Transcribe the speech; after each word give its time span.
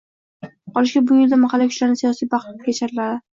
qolishga, 0.77 1.01
bu 1.11 1.17
yo'lda 1.17 1.39
mahalliy 1.41 1.69
kuchlarni 1.73 2.01
siyosiy 2.01 2.31
birlikka 2.33 2.77
chaqiradi. 2.81 3.21